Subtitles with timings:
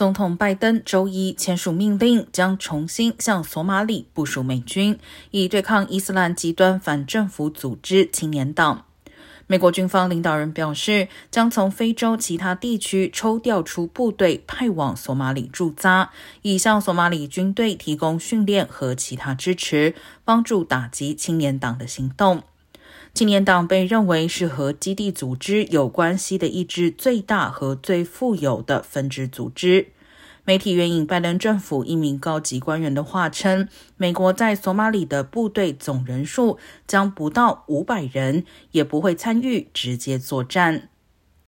[0.00, 4.98] 总统拜登周一签署命令，将重新向索马里部署美军，
[5.30, 8.86] 以对抗伊斯兰极端反政府组织青年党。
[9.46, 16.08] 美国军方领导人表示，将从非洲其他地区抽调出部队，派往索马里驻扎，
[16.40, 19.94] 以向索马里军队提供训练和其他支持，
[20.24, 22.42] 帮助打击青年党的行动。
[23.12, 29.88] 青年党被认为是和基地组织有关系的一支最大和最富有的分支组织。
[30.44, 40.89] 媒体援引拜登政府一名高级官员的话称，美国在索马里的部队总人数将不到五百人，也不会参与直接作战。